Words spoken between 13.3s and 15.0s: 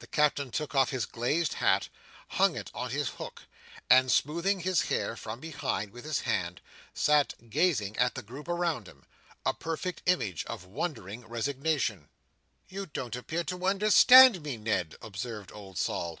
to understand me, Ned!"